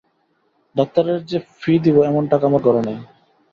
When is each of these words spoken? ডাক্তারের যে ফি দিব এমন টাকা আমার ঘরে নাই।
ডাক্তারের 0.75 1.19
যে 1.25 1.37
ফি 1.59 1.73
দিব 1.83 1.95
এমন 2.03 2.23
টাকা 2.31 2.43
আমার 2.47 2.61
ঘরে 2.61 2.81
নাই। 2.87 2.97